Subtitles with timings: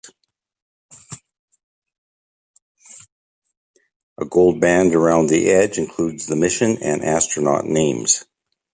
[4.17, 8.25] A gold band around the edge includes the mission and astronaut names.